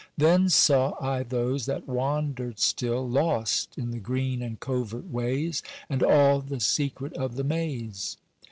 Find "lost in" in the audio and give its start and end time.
3.07-3.91